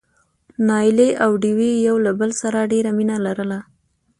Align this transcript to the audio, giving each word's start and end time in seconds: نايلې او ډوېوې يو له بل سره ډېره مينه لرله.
نايلې 0.67 1.09
او 1.23 1.31
ډوېوې 1.41 1.71
يو 1.87 1.95
له 2.05 2.11
بل 2.19 2.31
سره 2.41 2.69
ډېره 2.71 2.91
مينه 2.97 3.15
لرله. 3.25 3.59